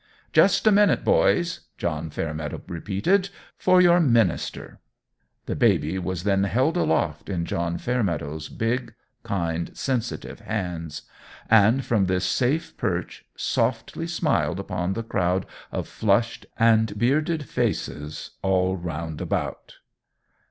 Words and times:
"Just 0.33 0.65
a 0.65 0.71
minute, 0.71 1.05
boys," 1.05 1.59
John 1.77 2.09
Fairmeadow 2.09 2.63
repeated, 2.67 3.29
"for 3.55 3.79
your 3.79 3.99
minister!" 3.99 4.79
The 5.45 5.55
baby 5.55 5.99
was 5.99 6.23
then 6.23 6.45
held 6.45 6.75
aloft 6.75 7.29
in 7.29 7.45
John 7.45 7.77
Fairmeadow's 7.77 8.49
big, 8.49 8.95
kind, 9.21 9.69
sensitive 9.77 10.39
hands, 10.39 11.03
and 11.51 11.85
from 11.85 12.07
this 12.07 12.25
safe 12.25 12.75
perch 12.77 13.25
softly 13.35 14.07
smiled 14.07 14.59
upon 14.59 14.93
the 14.93 15.03
crowd 15.03 15.45
of 15.71 15.87
flushed 15.87 16.47
and 16.57 16.97
bearded 16.97 17.47
faces 17.47 18.31
all 18.41 18.77
roundabout. 18.77 19.75